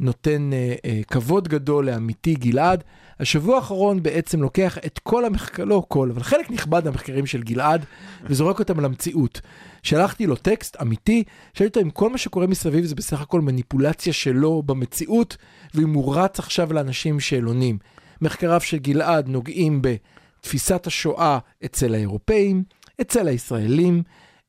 [0.00, 2.84] נותן אה, אה, כבוד גדול לעמיתי גלעד,
[3.20, 7.84] השבוע האחרון בעצם לוקח את כל המחקר, לא כל, אבל חלק נכבד מהמחקרים של גלעד,
[8.24, 9.40] וזורק אותם למציאות.
[9.82, 14.12] שלחתי לו טקסט אמיתי, שאלתי אותו אם כל מה שקורה מסביב זה בסך הכל מניפולציה
[14.12, 15.36] שלו במציאות,
[15.74, 17.78] ואם הוא רץ עכשיו לאנשים שאלונים.
[18.20, 22.62] מחקריו של גלעד נוגעים בתפיסת השואה אצל האירופאים,
[23.00, 24.02] אצל הישראלים,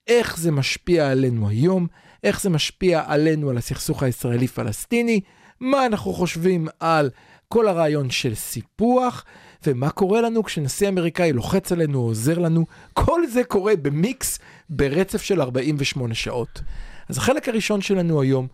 [0.08, 1.88] איך זה משפיע עלינו היום,
[2.24, 5.20] איך זה משפיע עלינו, על הסכסוך הישראלי-פלסטיני,
[5.62, 7.10] מה אנחנו חושבים על
[7.48, 9.26] כל הרעיון של סיפוח,
[9.68, 12.66] ומה קורה לנו כשנשיא אמריקאי לוחץ עלינו עוזר לנו.
[12.94, 16.62] כל זה קורה במיקס ברצף של 48 שעות.
[17.10, 18.48] אז החלק הראשון שלנו היום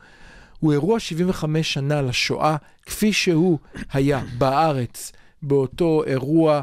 [0.60, 2.56] הוא אירוע 75 שנה לשואה,
[2.86, 3.60] כפי שהוא
[3.94, 5.12] היה בארץ
[5.42, 6.62] באותו אירוע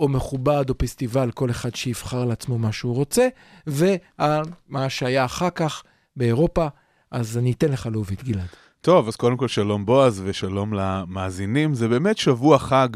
[0.00, 3.28] או מכובד או פסטיבל, כל אחד שיבחר לעצמו מה שהוא רוצה,
[3.66, 5.82] ומה שהיה אחר כך
[6.16, 6.66] באירופה,
[7.10, 8.69] אז אני אתן לך להוביל, גלעד.
[8.82, 11.74] טוב, אז קודם כל שלום בועז ושלום למאזינים.
[11.74, 12.88] זה באמת שבוע חג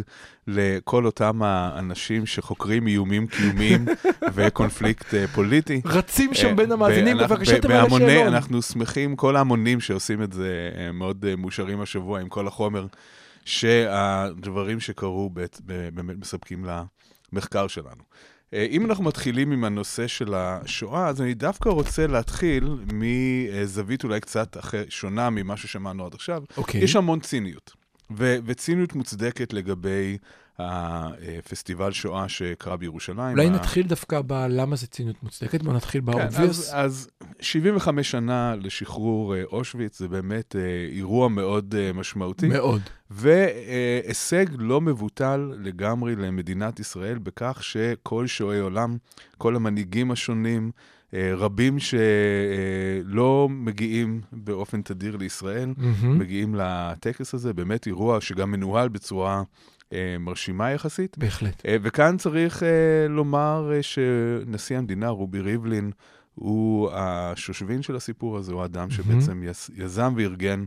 [0.46, 3.84] לכל אותם האנשים שחוקרים איומים קיומיים
[4.34, 5.80] וקונפליקט אה, פוליטי.
[5.84, 8.26] רצים שם בין המאזינים, בבקשה תמלא שאלון.
[8.26, 12.86] אנחנו שמחים, כל ההמונים שעושים את זה אה, מאוד אה, מאושרים השבוע עם כל החומר,
[13.44, 15.30] שהדברים שקרו
[15.92, 16.66] באמת מספקים
[17.32, 18.02] למחקר שלנו.
[18.70, 24.56] אם אנחנו מתחילים עם הנושא של השואה, אז אני דווקא רוצה להתחיל מזווית אולי קצת
[24.56, 26.42] אחר, שונה ממה ששמענו עד עכשיו.
[26.56, 26.84] אוקיי.
[26.84, 27.72] יש המון ציניות,
[28.16, 30.18] ו- וציניות מוצדקת לגבי
[30.58, 33.38] הפסטיבל שואה שקרה בירושלים.
[33.38, 36.40] אולי נתחיל דווקא בלמה זה ציניות מוצדקת, בוא נתחיל כן, באובייס.
[36.40, 37.08] אז, אז
[37.40, 40.60] 75 שנה לשחרור אה, אושוויץ זה באמת אה,
[40.96, 42.48] אירוע מאוד אה, משמעותי.
[42.48, 42.80] מאוד.
[43.10, 48.96] והישג לא מבוטל לגמרי למדינת ישראל בכך שכל שועי עולם,
[49.38, 50.70] כל המנהיגים השונים,
[51.36, 56.06] רבים שלא מגיעים באופן תדיר לישראל, Mm-hmm.
[56.06, 59.42] מגיעים לטקס הזה, באמת אירוע שגם מנוהל בצורה
[60.20, 61.18] מרשימה יחסית.
[61.18, 61.66] בהחלט.
[61.66, 65.90] אה, וכאן צריך אה, לומר אה, שנשיא המדינה, רובי ריבלין,
[66.34, 70.64] הוא השושבין של הסיפור הזה, הוא האדם שבעצם יז, יזם וארגן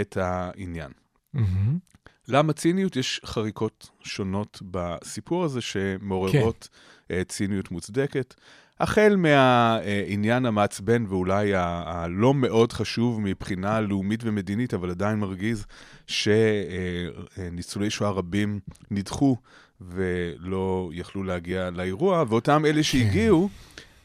[0.00, 0.90] את העניין.
[1.36, 1.40] Mm-hmm.
[2.30, 2.96] למה ציניות?
[2.96, 6.68] יש חריקות שונות בסיפור הזה שמעוררות
[7.08, 7.22] כן.
[7.22, 8.34] ציניות מוצדקת.
[8.80, 15.66] החל מהעניין המעצבן ואולי הלא מאוד חשוב מבחינה לאומית ומדינית, אבל עדיין מרגיז,
[16.06, 18.60] שניצולי שואה רבים
[18.90, 19.36] נדחו
[19.80, 23.48] ולא יכלו להגיע לאירוע, ואותם אלה שהגיעו,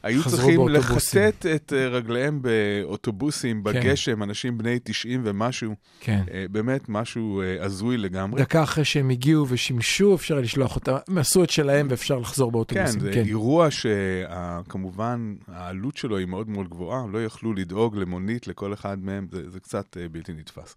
[0.06, 0.68] היו צריכים.
[0.68, 5.74] לחטט את אה, רגליהם באוטובוסים, בגשם, אנשים בני 90 ומשהו.
[6.00, 6.22] כן.
[6.32, 8.42] אה, באמת משהו אה, הזוי לגמרי.
[8.42, 12.52] דקה אחרי שהם הגיעו ושימשו, אפשר לשלוח אותם, הם עשו את שלהם ואפשר לחזור כן,
[12.52, 13.00] באוטובוסים.
[13.00, 18.98] זה אירוע שכמובן העלות שלו היא מאוד מאוד גבוהה, לא יכלו לדאוג למונית לכל אחד
[18.98, 20.76] מהם, זה, זה קצת בלתי נתפס.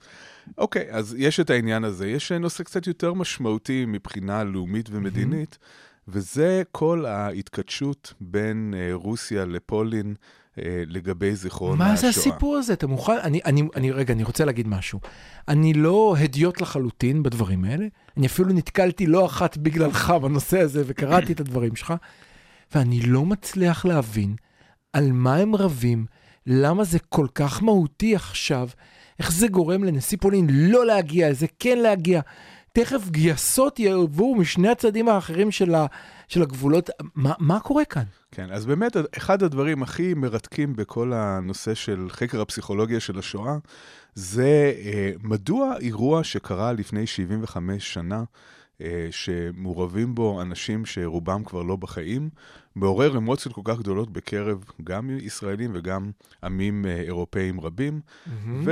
[0.58, 2.08] אוקיי, אז יש את העניין הזה.
[2.08, 5.58] יש נושא קצת יותר משמעותי מבחינה לאומית ומדינית,
[6.12, 10.16] וזה כל ההתכתשות בין אה, רוסיה לפולין
[10.58, 12.12] אה, לגבי זיכרון מה השואה.
[12.12, 12.74] זה הסיפור הזה?
[12.74, 13.18] אתה מוכן?
[13.24, 15.00] אני, אני, אני, רגע, אני רוצה להגיד משהו.
[15.48, 17.86] אני לא הדיוט לחלוטין בדברים האלה.
[18.18, 21.94] אני אפילו נתקלתי לא אחת בגללך בנושא הזה, וקראתי את הדברים שלך,
[22.76, 24.36] ואני לא מצליח להבין
[24.94, 26.06] על מה הם רבים,
[26.46, 28.70] למה זה כל כך מהותי עכשיו,
[29.20, 32.22] איך זה גורם לנשיא פולין לא להגיע, זה כן להגיע.
[32.84, 35.86] תכף גייסות יבואו משני הצדדים האחרים של, ה,
[36.28, 36.90] של הגבולות.
[37.16, 38.04] מה, מה קורה כאן?
[38.32, 43.58] כן, אז באמת, אחד הדברים הכי מרתקים בכל הנושא של חקר הפסיכולוגיה של השואה,
[44.16, 48.24] זה אה, מדוע אירוע שקרה לפני 75 שנה,
[48.82, 52.30] אה, שמעורבים בו אנשים שרובם כבר לא בחיים,
[52.80, 56.12] מעורר אמוציות כל כך גדולות בקרב גם ישראלים וגם
[56.44, 58.02] עמים אה, אירופאים רבים.
[58.02, 58.68] Mm-hmm.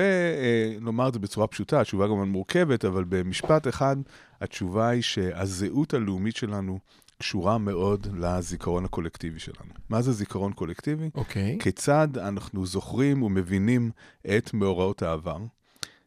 [0.80, 3.98] ונאמר את זה בצורה פשוטה, התשובה גם מורכבת, אבל במשפט אחד,
[4.42, 6.80] התשובה היא שהזהות הלאומית שלנו
[7.19, 9.71] קשורה מאוד לזיכרון הקולקטיבי שלנו.
[9.89, 11.09] מה זה זיכרון קולקטיבי?
[11.15, 11.57] אוקיי.
[11.59, 11.63] Okay.
[11.63, 13.92] כיצד אנחנו זוכרים ומבינים
[14.38, 15.38] את מאורעות העבר.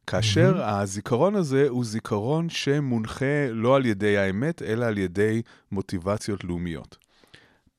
[0.06, 0.70] כאשר mm-hmm.
[0.70, 5.42] הזיכרון הזה הוא זיכרון שמונחה לא על ידי האמת, אלא על ידי
[5.72, 6.96] מוטיבציות לאומיות.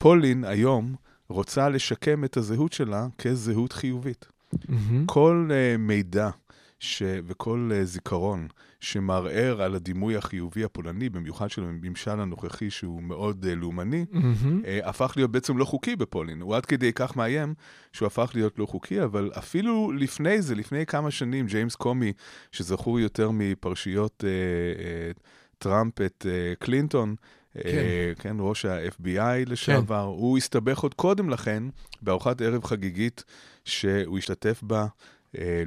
[0.02, 0.94] פולין היום
[1.28, 4.26] רוצה לשקם את הזהות שלה כזהות חיובית.
[4.54, 4.68] Mm-hmm.
[5.06, 6.30] כל uh, מידע
[6.78, 7.02] ש...
[7.26, 8.48] וכל uh, זיכרון
[8.80, 14.16] שמערער על הדימוי החיובי הפולני, במיוחד של הממשל הנוכחי שהוא מאוד uh, לאומני, mm-hmm.
[14.16, 16.40] uh, הפך להיות בעצם לא חוקי בפולין.
[16.40, 17.54] הוא עד כדי כך מאיים
[17.92, 22.12] שהוא הפך להיות לא חוקי, אבל אפילו לפני זה, לפני כמה שנים, ג'יימס קומי,
[22.52, 25.22] שזכור יותר מפרשיות uh, uh,
[25.58, 27.14] טראמפ את uh, קלינטון,
[27.54, 28.12] כן.
[28.18, 30.20] כן, ראש ה-FBI לשעבר, כן.
[30.20, 31.62] הוא הסתבך עוד קודם לכן
[32.02, 33.24] בארוחת ערב חגיגית
[33.64, 34.86] שהוא השתתף בה אה,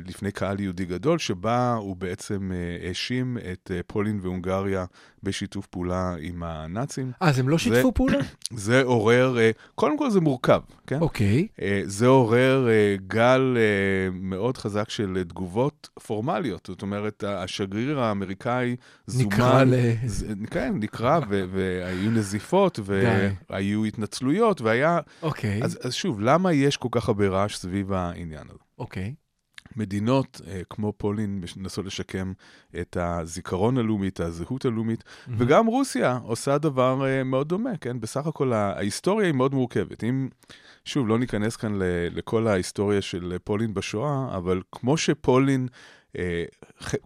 [0.05, 4.85] לפני קהל יהודי גדול, שבה הוא בעצם אה, האשים את אה, פולין והונגריה
[5.23, 7.11] בשיתוף פעולה עם הנאצים.
[7.19, 8.17] אז הם לא שיתפו זה, פעולה?
[8.67, 9.37] זה עורר,
[9.75, 11.01] קודם כל זה מורכב, כן?
[11.01, 11.47] אוקיי.
[11.83, 12.67] זה עורר
[13.07, 13.57] גל
[14.13, 16.65] מאוד חזק של תגובות פורמליות.
[16.67, 18.75] זאת אומרת, השגריר האמריקאי
[19.07, 19.25] זומן...
[19.25, 19.73] נקרא ל...
[20.51, 22.79] כן, נקרא, והיו נזיפות,
[23.49, 24.99] והיו התנצלויות, והיה...
[25.21, 25.63] אוקיי.
[25.63, 28.59] אז, אז שוב, למה יש כל כך הרבה רעש סביב העניין הזה?
[28.79, 29.13] אוקיי.
[29.77, 32.33] מדינות uh, כמו פולין מנסות לשקם
[32.81, 35.31] את הזיכרון הלאומי, את הזהות הלאומית, mm-hmm.
[35.37, 37.99] וגם רוסיה עושה דבר uh, מאוד דומה, כן?
[37.99, 40.03] בסך הכל ההיסטוריה היא מאוד מורכבת.
[40.03, 40.29] אם,
[40.85, 41.79] שוב, לא ניכנס כאן
[42.11, 45.75] לכל ההיסטוריה של פולין בשואה, אבל כמו שפולין אה,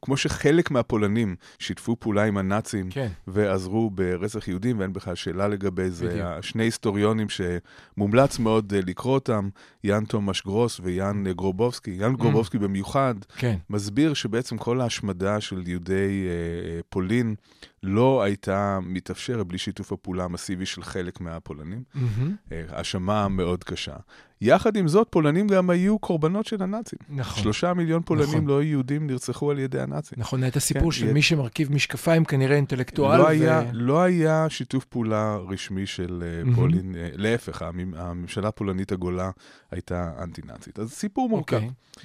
[0.01, 3.07] כמו שחלק מהפולנים שיתפו פעולה עם הנאצים כן.
[3.27, 6.41] ועזרו ברצח יהודים, ואין בכלל שאלה לגבי זה, בדיוק.
[6.41, 9.49] שני היסטוריונים שמומלץ מאוד אה, לקרוא אותם,
[9.83, 12.17] יאן תומש גרוס ויאן אה, גרובובסקי, יאן mm.
[12.17, 13.55] גרובובסקי במיוחד, כן.
[13.69, 17.35] מסביר שבעצם כל ההשמדה של יהודי אה, פולין
[17.83, 21.83] לא הייתה מתאפשרת בלי שיתוף הפעולה המסיבי של חלק מהפולנים.
[21.95, 22.53] Mm-hmm.
[22.69, 23.95] האשמה מאוד קשה.
[24.41, 26.99] יחד עם זאת, פולנים גם היו קורבנות של הנאצים.
[27.09, 27.43] נכון.
[27.43, 28.47] שלושה מיליון פולנים נכון.
[28.47, 30.17] לא יהודים נרצחו על ידי הנאצים.
[30.21, 31.13] נכון, את הסיפור כן, של י...
[31.13, 33.17] מי שמרכיב משקפיים כנראה אינטלקטואל.
[33.17, 33.27] לא, ו...
[33.27, 36.55] היה, לא היה שיתוף פעולה רשמי של mm-hmm.
[36.55, 37.61] פולין, uh, להפך,
[37.95, 39.31] הממשלה הפולנית הגולה
[39.71, 40.79] הייתה אנטי-נאצית.
[40.79, 41.61] אז סיפור מורכב.
[41.61, 41.99] Okay.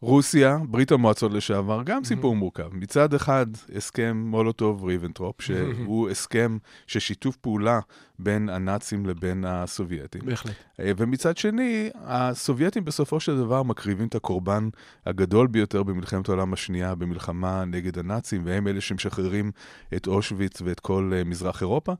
[0.00, 2.68] רוסיה, ברית המועצות לשעבר, גם סיפור מורכב.
[2.72, 7.80] מצד אחד, הסכם מולוטוב-ריבנטרופ, שהוא הסכם של שיתוף פעולה
[8.18, 10.20] בין הנאצים לבין הסובייטים.
[10.24, 10.52] בהחלט.
[10.80, 14.68] אה, ומצד שני, הסובייטים בסופו של דבר מקריבים את הקורבן
[15.06, 19.50] הגדול ביותר במלחמת העולם השנייה, במלחמה נגד הנאצים, והם אלה שמשחררים
[19.96, 21.92] את אושוויץ ואת כל uh, מזרח אירופה.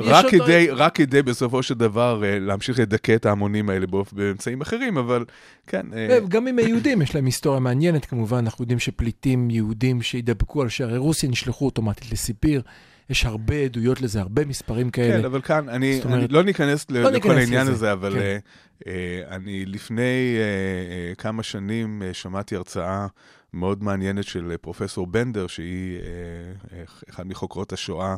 [0.00, 0.44] רק, אותו...
[0.44, 5.24] כדי, רק כדי בסופו של דבר uh, להמשיך לדכא את ההמונים האלה באמצעים אחרים, אבל
[5.66, 5.86] כן.
[6.28, 10.98] גם עם היהודים יש להם היסטוריה מעניינת, כמובן, אנחנו יודעים שפליטים יהודים שהידבקו על שערי
[10.98, 12.62] רוסיה נשלחו אוטומטית לסיביר.
[13.10, 15.18] יש הרבה עדויות לזה, הרבה מספרים כאלה.
[15.18, 18.38] כן, אבל כאן, אני, אומרת, אני לא ניכנס לא לכל העניין הזה, אבל כן.
[18.80, 18.84] uh,
[19.30, 23.06] אני לפני uh, uh, כמה שנים uh, שמעתי הרצאה
[23.54, 28.16] מאוד מעניינת של אה, פרופסור בנדר, שהיא אה, אה, אחת מחוקרות השואה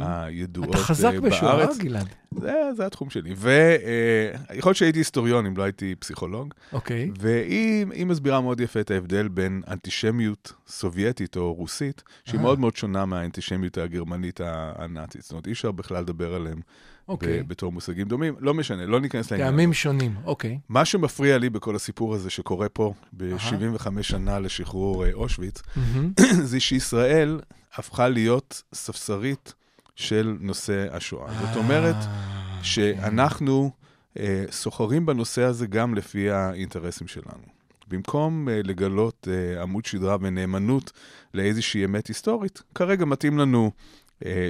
[0.00, 0.80] הידועות בארץ.
[0.84, 2.08] אתה חזק בשואה, גלעד.
[2.40, 3.34] זה, זה התחום שלי.
[3.36, 6.54] ויכול להיות שהייתי היסטוריון אם לא הייתי פסיכולוג.
[6.72, 7.10] אוקיי.
[7.18, 13.04] והיא מסבירה מאוד יפה את ההבדל בין אנטישמיות סובייטית או רוסית, שהיא מאוד מאוד שונה
[13.06, 15.22] מהאנטישמיות הגרמנית הנאצית.
[15.22, 16.60] זאת אומרת, אי אפשר בכלל לדבר עליהם.
[17.08, 17.42] אוקיי.
[17.42, 18.34] בתור מושגים דומים.
[18.40, 19.50] לא משנה, לא ניכנס לעניין.
[19.50, 20.58] טעמים שונים, אוקיי.
[20.68, 25.62] מה שמפריע לי בכל הסיפור הזה שקורה פה ב-75 שנה לשחרור אה, אושוויץ,
[26.50, 27.40] זה שישראל
[27.74, 29.54] הפכה להיות ספסרית
[29.94, 31.32] של נושא השואה.
[31.40, 33.70] זאת אומרת אה, שאנחנו
[34.18, 37.56] אה, סוחרים בנושא הזה גם לפי האינטרסים שלנו.
[37.88, 40.92] במקום uh, לגלות uh, עמוד שדרה ונאמנות
[41.34, 43.70] לאיזושהי אמת היסטורית, כרגע מתאים לנו אה,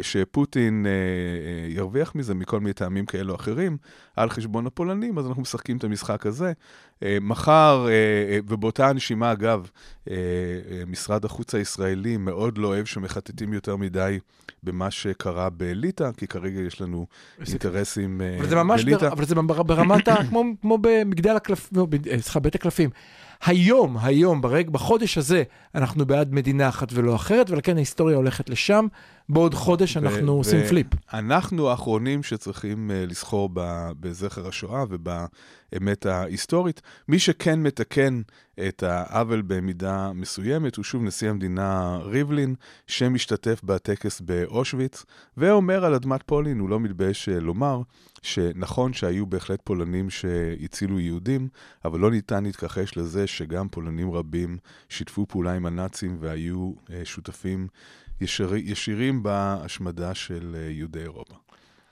[0.03, 3.77] שפוטין אה, אה, ירוויח מזה מכל מיני טעמים כאלו או אחרים,
[4.17, 6.53] על חשבון הפולנים, אז אנחנו משחקים את המשחק הזה.
[7.21, 7.87] מחר,
[8.49, 9.71] ובאותה הנשימה, אגב,
[10.87, 14.19] משרד החוץ הישראלי מאוד לא אוהב שמחטטים יותר מדי
[14.63, 17.07] במה שקרה בליטא, כי כרגע יש לנו
[17.49, 18.39] אינטרסים בליטא.
[18.39, 18.49] אבל
[19.25, 20.09] זה ממש, ברמת,
[20.63, 21.87] כמו במגדל הקלפים,
[22.21, 22.91] סליחה, בית הקלפים.
[23.45, 25.43] היום, היום, ברג, בחודש הזה,
[25.75, 28.87] אנחנו בעד מדינה אחת ולא אחרת, ולכן ההיסטוריה הולכת לשם.
[29.29, 30.87] בעוד חודש אנחנו ו- עושים ו- פליפ.
[31.13, 36.83] אנחנו האחרונים שצריכים uh, לסחור ב- בזכר השואה ובאמת ההיסטורית.
[37.09, 38.23] מי שכן מתקן
[38.69, 42.55] את העוול במידה מסוימת הוא שוב נשיא המדינה ריבלין,
[42.87, 45.05] שמשתתף בטקס באושוויץ,
[45.37, 47.81] ואומר על אדמת פולין, הוא לא מתבייש uh, לומר,
[48.23, 51.49] שנכון שהיו בהחלט פולנים שהצילו יהודים,
[51.85, 57.69] אבל לא ניתן להתכחש לזה שגם פולנים רבים שיתפו פעולה עם הנאצים והיו uh, שותפים
[58.21, 61.35] ישיר, ישירים בהשמדה של אה, יהודי אירופה.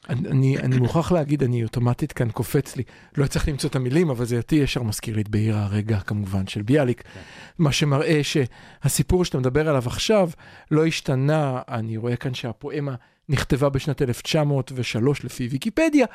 [0.08, 2.82] אני, אני, אני מוכרח להגיד, אני אוטומטית כאן קופץ לי,
[3.16, 6.46] לא צריך למצוא את המילים, אבל זה אותי ישר מזכיר לי את בעיר הרגע כמובן
[6.46, 7.20] של ביאליק, כן.
[7.58, 10.30] מה שמראה שהסיפור שאתה מדבר עליו עכשיו
[10.70, 12.94] לא השתנה, אני רואה כאן שהפואמה
[13.28, 16.06] נכתבה בשנת 1903 לפי ויקיפדיה,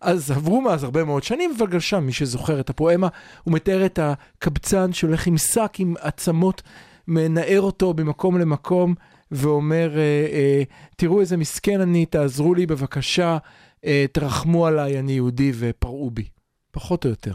[0.00, 3.08] אז עברו מאז הרבה מאוד שנים, אבל גם שם, מי שזוכר את הפואמה,
[3.44, 6.62] הוא מתאר את הקבצן שהולך עם שק עם עצמות,
[7.08, 8.94] מנער אותו ממקום למקום.
[9.32, 10.62] ואומר, אה, אה,
[10.96, 13.38] תראו איזה מסכן אני, תעזרו לי בבקשה,
[13.84, 16.28] אה, תרחמו עליי, אני יהודי ופרעו בי.
[16.70, 17.32] פחות או יותר.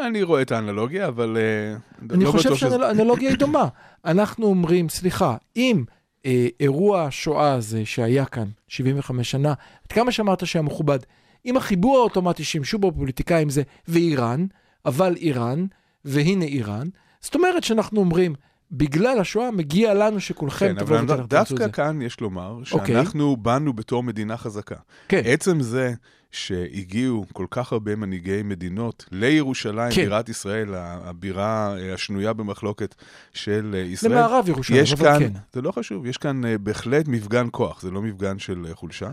[0.00, 1.76] אני רואה את האנלוגיה, אבל אה,
[2.10, 3.68] אני לא חושב שהאנלוגיה היא דומה.
[4.04, 5.84] אנחנו אומרים, סליחה, אם
[6.26, 9.48] אה, אירוע השואה הזה שהיה כאן 75 שנה,
[9.84, 10.98] עד כמה שאמרת שהיה מכובד,
[11.46, 14.46] אם החיבור האוטומטי שימשו בו פוליטיקאים זה ואיראן,
[14.86, 15.66] אבל איראן,
[16.04, 16.88] והנה איראן,
[17.20, 18.34] זאת אומרת שאנחנו אומרים,
[18.72, 21.68] בגלל השואה מגיע לנו שכולכם כן, תבואו ותלכו דווקא זה.
[21.68, 22.94] כאן יש לומר אוקיי.
[22.94, 24.76] שאנחנו באנו בתור מדינה חזקה.
[25.08, 25.22] כן.
[25.24, 25.94] עצם זה
[26.30, 30.02] שהגיעו כל כך הרבה מנהיגי מדינות לירושלים, כן.
[30.04, 32.94] בירת ישראל, הבירה אה, השנויה במחלוקת
[33.32, 34.12] של אה, ישראל.
[34.12, 35.32] למערב ירושלים, יש אבל כאן, כן.
[35.52, 39.10] זה לא חשוב, יש כאן אה, בהחלט מפגן כוח, זה לא מפגן של חולשה.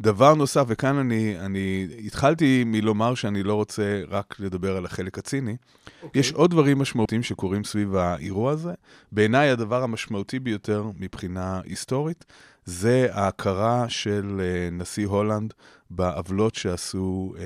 [0.00, 5.56] דבר נוסף, וכאן אני, אני התחלתי מלומר שאני לא רוצה רק לדבר על החלק הציני.
[6.02, 6.20] אוקיי.
[6.20, 8.72] יש עוד דברים משמעותיים שקורים סביב האירוע הזה.
[9.12, 12.24] בעיניי הדבר המשמעותי ביותר מבחינה היסטורית,
[12.66, 15.54] זה ההכרה של אה, נשיא הולנד
[15.90, 17.44] בעוולות שעשו אה,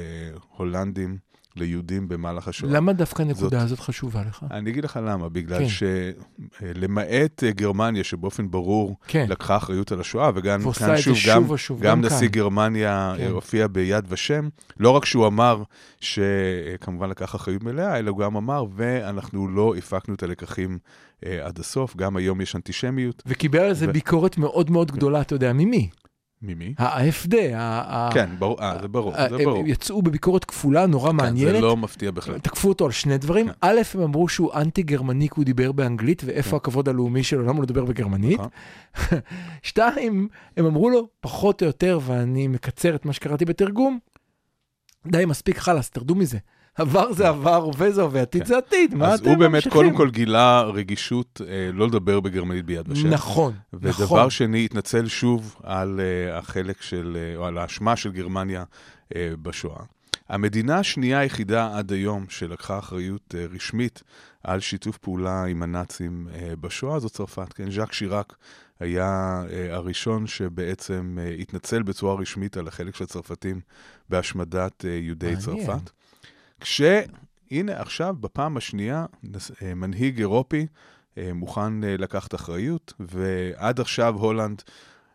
[0.56, 1.18] הולנדים
[1.56, 2.72] ליהודים במהלך השואה.
[2.72, 4.44] למה דווקא הנקודה זאת- הזאת חשובה לך?
[4.50, 5.66] אני אגיד לך למה, בגלל כן.
[5.68, 9.26] שלמעט אה, גרמניה, שבאופן ברור כן.
[9.28, 12.26] לקחה אחריות על השואה, וגם כאן שוב, שוב גם, ושוב, גם גם נשיא כאן.
[12.28, 13.22] גרמניה כן.
[13.22, 15.62] אה, הופיע ביד ושם, לא רק שהוא אמר
[16.00, 20.78] שכמובן לקח אחריות מלאה, אלא הוא גם אמר, ואנחנו לא הפקנו את הלקחים
[21.26, 23.22] אה, עד הסוף, גם היום יש אנטישמיות.
[23.26, 25.88] וקיבל על זה ו- ביקורת מאוד מאוד גדולה, אתה יודע, ממי?
[26.42, 26.74] ממי?
[26.78, 27.34] ה-AFD,
[28.14, 29.66] כן, ברור, אה, זה ברור, זה הם ברור.
[29.66, 31.52] יצאו בביקורת כפולה נורא כן, מעניינת.
[31.52, 32.38] זה לא מפתיע בכלל.
[32.38, 33.46] תקפו אותו על שני דברים.
[33.46, 33.52] כן.
[33.60, 36.56] א', הם אמרו שהוא אנטי גרמני כי הוא דיבר באנגלית, ואיפה כן.
[36.56, 38.40] הכבוד הלאומי שלו, למה הוא מדבר בגרמנית?
[38.40, 39.18] נכון.
[39.62, 43.98] שתיים, הם אמרו לו, פחות או יותר, ואני מקצר את מה שקראתי בתרגום,
[45.06, 46.38] די, מספיק, חלאס, תרדו מזה.
[46.74, 48.48] עבר זה עבר, הווה זה הווה, עתיד כן.
[48.48, 49.72] זה עתיד, מה אז אתם הוא באמת ממשיכים?
[49.72, 53.08] קודם כל גילה רגישות אה, לא לדבר בגרמנית ביד ושם.
[53.08, 54.30] נכון, ודבר נכון.
[54.30, 58.64] שני, התנצל שוב על uh, החלק של, uh, או על האשמה של גרמניה
[59.16, 59.82] בשואה.
[60.28, 64.02] המדינה השנייה היחידה עד היום שלקחה אחריות רשמית
[64.44, 66.28] על שיתוף פעולה עם הנאצים
[66.60, 67.52] בשואה זו צרפת.
[67.52, 68.36] כן, ז'אק שיראק
[68.80, 73.60] היה הראשון שבעצם התנצל בצורה רשמית על החלק של הצרפתים
[74.08, 75.66] בהשמדת יהודי מעניין.
[75.66, 75.90] צרפת.
[76.60, 76.82] כש...
[77.50, 79.06] הנה, עכשיו, בפעם השנייה,
[79.62, 80.66] אה, מנהיג אירופי
[81.18, 84.62] אה, מוכן אה, לקחת אחריות, ועד עכשיו הולנד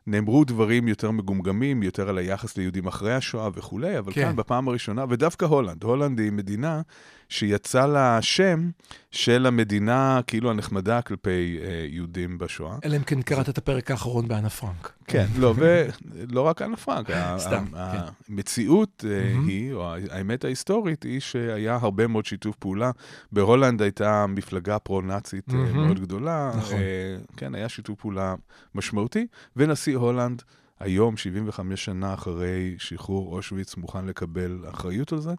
[0.07, 4.21] נאמרו דברים יותר מגומגמים, יותר על היחס ליהודים אחרי השואה וכולי, אבל כן.
[4.21, 6.81] כאן בפעם הראשונה, ודווקא הולנד, הולנד היא מדינה
[7.29, 8.69] שיצא לה שם
[9.11, 12.77] של המדינה כאילו הנחמדה כלפי אה, יהודים בשואה.
[12.85, 14.93] אלא אם כן קראת את הפרק האחרון באנה פרנק.
[15.07, 18.33] כן, לא, ולא רק אנה פרנק, סתם, כן.
[18.33, 19.33] המציאות אה.
[19.47, 22.91] היא, או האמת ההיסטורית היא שהיה הרבה מאוד שיתוף פעולה.
[23.31, 25.73] בהולנד הייתה מפלגה פרו-נאצית אה.
[25.73, 26.51] מאוד גדולה.
[26.57, 26.77] נכון.
[26.77, 28.35] אה, כן, היה שיתוף פעולה
[28.75, 30.41] משמעותי, ונשיא הולנד
[30.79, 35.33] היום, 75 שנה אחרי שחרור אושוויץ, מוכן לקבל אחריות על זה.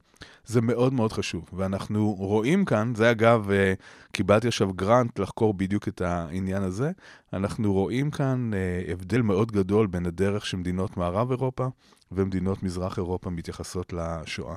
[0.47, 3.75] זה מאוד מאוד חשוב, ואנחנו רואים כאן, זה אגב, אה,
[4.13, 6.91] קיבלתי עכשיו גרנט לחקור בדיוק את העניין הזה.
[7.33, 11.67] אנחנו רואים כאן אה, הבדל מאוד גדול בין הדרך שמדינות מערב אירופה
[12.13, 14.55] ומדינות מזרח אירופה מתייחסות לשואה.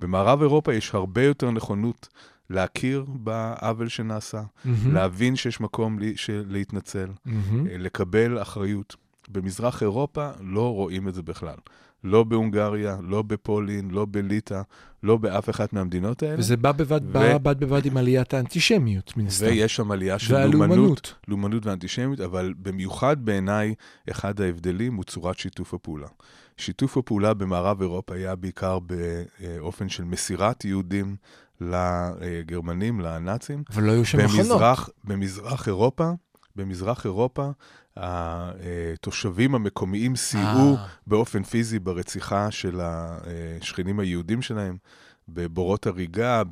[0.00, 2.08] במערב אירופה יש הרבה יותר נכונות
[2.50, 7.08] להכיר בעוול שנעשה, מהמם, להבין שיש מקום לי, להתנצל.
[7.26, 9.01] אה, לקבל אחריות.
[9.32, 11.56] במזרח אירופה לא רואים את זה בכלל.
[12.04, 14.62] לא בהונגריה, לא בפולין, לא בליטא,
[15.02, 16.38] לא באף אחת מהמדינות האלה.
[16.38, 19.46] וזה בא בבד, ו- בא בד בבד עם עליית האנטישמיות, מן הסתם.
[19.46, 21.14] ויש שם עלייה של לאומנות, והלאומנות.
[21.28, 23.74] לאומנות ואנטישמיות, אבל במיוחד בעיניי,
[24.10, 26.08] אחד ההבדלים הוא צורת שיתוף הפעולה.
[26.56, 31.16] שיתוף הפעולה במערב אירופה היה בעיקר באופן של מסירת יהודים
[31.60, 33.62] לגרמנים, לנאצים.
[33.70, 34.38] אבל לא היו שם מחנות.
[34.38, 36.10] במזרח, במזרח אירופה,
[36.56, 37.50] במזרח אירופה,
[37.96, 40.86] התושבים המקומיים סייעו אה.
[41.06, 44.76] באופן פיזי ברציחה של השכנים היהודים שלהם,
[45.34, 46.42] בבורות הריגה,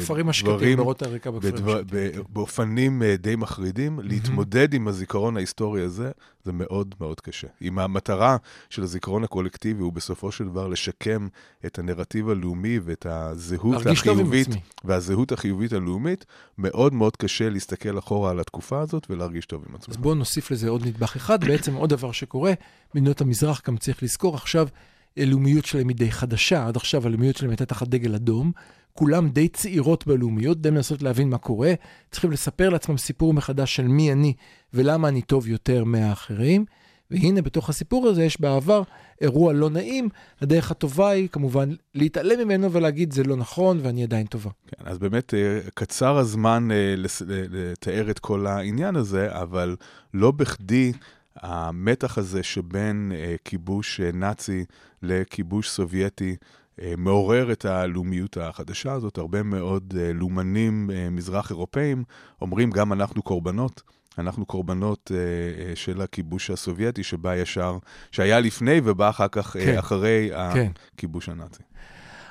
[0.00, 2.22] כפרים השקטים, בדברים, ברות הריקה בכפרים בדבר, השקטים.
[2.22, 6.10] ב- באופנים אה, די מחרידים, להתמודד עם הזיכרון ההיסטורי הזה,
[6.44, 7.48] זה מאוד מאוד קשה.
[7.62, 8.36] אם המטרה
[8.70, 11.28] של הזיכרון הקולקטיבי הוא בסופו של דבר לשקם
[11.66, 14.48] את הנרטיב הלאומי ואת הזהות החיובית.
[14.84, 16.24] והזהות החיובית הלאומית,
[16.58, 19.88] מאוד מאוד קשה להסתכל אחורה על התקופה הזאת ולהרגיש טוב עם עצמך.
[19.88, 22.52] אז בואו נוסיף לזה עוד נדבך אחד, בעצם עוד דבר שקורה,
[22.94, 24.68] מדינות המזרח גם צריך לזכור, עכשיו
[25.16, 28.52] הלאומיות שלהם היא די חדשה, עד עכשיו הלאומיות שלהם הייתה תחת דגל אדום,
[28.92, 31.74] כולם די צעירות בלאומיות, די מנסות להבין מה קורה,
[32.10, 34.34] צריכים לספר לעצמם סיפור מחדש של מי אני
[34.74, 36.64] ולמה אני טוב יותר מהאחרים.
[37.10, 38.82] והנה, בתוך הסיפור הזה יש בעבר
[39.20, 40.08] אירוע לא נעים,
[40.40, 44.50] הדרך הטובה היא כמובן להתעלם ממנו ולהגיד זה לא נכון ואני עדיין טובה.
[44.66, 46.94] כן, אז באמת אה, קצר הזמן אה,
[47.28, 49.76] לתאר את כל העניין הזה, אבל
[50.14, 50.92] לא בכדי
[51.36, 54.64] המתח הזה שבין אה, כיבוש אה, נאצי
[55.02, 56.36] לכיבוש סובייטי
[56.82, 59.18] אה, מעורר את הלאומיות החדשה הזאת.
[59.18, 62.04] הרבה מאוד לאומנים מזרח אירופאים
[62.40, 63.82] אומרים גם אנחנו קורבנות.
[64.18, 67.78] אנחנו קורבנות אה, של הכיבוש הסובייטי שבא ישר,
[68.10, 69.78] שהיה לפני ובא אחר כך, כן.
[69.78, 70.70] אחרי כן.
[70.94, 71.62] הכיבוש הנאצי.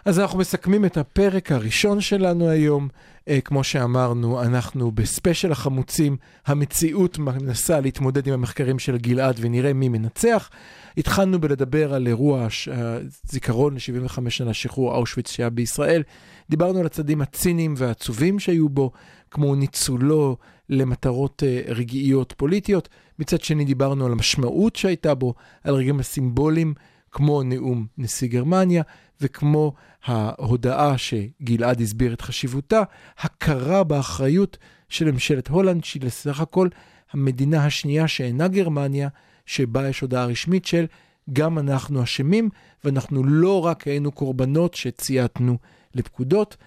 [0.05, 2.88] אז אנחנו מסכמים את הפרק הראשון שלנו היום.
[3.27, 9.89] אה, כמו שאמרנו, אנחנו בספיישל החמוצים, המציאות מנסה להתמודד עם המחקרים של גלעד ונראה מי
[9.89, 10.50] מנצח.
[10.97, 16.03] התחלנו בלדבר על אירוע הזיכרון ל-75 שנה שחרור אושוויץ שהיה בישראל.
[16.50, 18.91] דיברנו על הצדדים הציניים והעצובים שהיו בו,
[19.31, 20.38] כמו ניצולו
[20.69, 22.89] למטרות אה, רגעיות פוליטיות.
[23.19, 25.33] מצד שני דיברנו על המשמעות שהייתה בו,
[25.63, 26.74] על רגעים הסימבוליים,
[27.15, 28.84] כמו נאום נשיא גרמניה,
[29.22, 29.74] וכמו
[30.05, 32.84] ההודעה שגלעד הסביר את חשיבותה,
[33.17, 34.57] הכרה באחריות
[34.89, 36.67] של ממשלת הולנד, שהיא לסך הכל
[37.12, 39.10] המדינה השנייה שאינה גרמניה,
[39.45, 40.85] שבה יש הודעה רשמית של
[41.33, 42.50] גם אנחנו אשמים,
[42.83, 45.57] ואנחנו לא רק היינו קורבנות שצייתנו
[45.94, 46.57] לפקודות.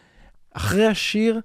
[0.52, 1.40] אחרי השיר,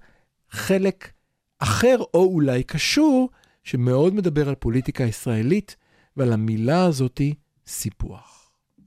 [0.50, 1.12] חלק
[1.60, 3.30] אחר או אולי קשור,
[3.64, 5.76] שמאוד מדבר על פוליטיקה ישראלית
[6.18, 7.34] ועל המילה הזאתי
[7.68, 8.43] סיפוח.